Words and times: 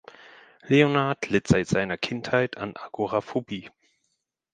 Leonard 0.67 1.27
litt 1.29 1.45
seit 1.47 1.67
seiner 1.67 1.95
Kindheit 1.95 2.57
an 2.57 2.73
Agoraphobie. 2.75 3.69